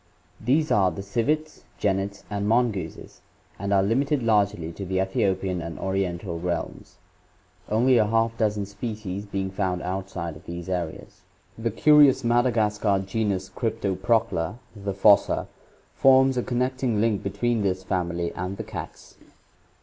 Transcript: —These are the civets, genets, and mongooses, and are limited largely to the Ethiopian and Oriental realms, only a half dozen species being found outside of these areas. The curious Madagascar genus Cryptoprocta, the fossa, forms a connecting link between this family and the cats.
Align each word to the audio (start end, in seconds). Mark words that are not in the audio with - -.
—These 0.49 0.71
are 0.71 0.89
the 0.89 1.03
civets, 1.03 1.63
genets, 1.79 2.23
and 2.27 2.47
mongooses, 2.47 3.21
and 3.59 3.71
are 3.71 3.83
limited 3.83 4.23
largely 4.23 4.71
to 4.71 4.83
the 4.83 4.99
Ethiopian 4.99 5.61
and 5.61 5.77
Oriental 5.77 6.39
realms, 6.39 6.97
only 7.69 7.99
a 7.99 8.07
half 8.07 8.35
dozen 8.35 8.65
species 8.65 9.27
being 9.27 9.51
found 9.51 9.83
outside 9.83 10.35
of 10.35 10.47
these 10.47 10.69
areas. 10.69 11.21
The 11.55 11.69
curious 11.69 12.23
Madagascar 12.23 13.03
genus 13.05 13.47
Cryptoprocta, 13.47 14.55
the 14.75 14.93
fossa, 14.95 15.47
forms 15.93 16.35
a 16.35 16.41
connecting 16.41 16.99
link 16.99 17.21
between 17.21 17.61
this 17.61 17.83
family 17.83 18.33
and 18.33 18.57
the 18.57 18.63
cats. 18.63 19.17